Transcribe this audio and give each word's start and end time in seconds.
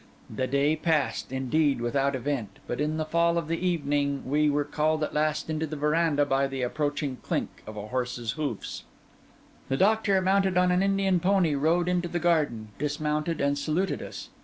The 0.35 0.47
day 0.47 0.75
passed, 0.75 1.31
indeed, 1.31 1.79
without 1.79 2.15
event; 2.15 2.57
but 2.65 2.81
in 2.81 2.97
the 2.97 3.05
fall 3.05 3.37
of 3.37 3.47
the 3.47 3.63
evening 3.63 4.23
we 4.25 4.49
were 4.49 4.63
called 4.65 5.03
at 5.03 5.13
last 5.13 5.47
into 5.47 5.67
the 5.67 5.75
verandah 5.75 6.25
by 6.25 6.47
the 6.47 6.63
approaching 6.63 7.17
clink 7.21 7.61
of 7.67 7.75
horse's 7.75 8.31
hoofs. 8.31 8.85
The 9.69 9.77
doctor, 9.77 10.19
mounted 10.19 10.57
on 10.57 10.71
an 10.71 10.81
Indian 10.81 11.19
pony, 11.19 11.53
rode 11.53 11.87
into 11.87 12.07
the 12.07 12.17
garden, 12.17 12.69
dismounted, 12.79 13.39
and 13.39 13.55
saluted 13.59 14.01
us. 14.01 14.29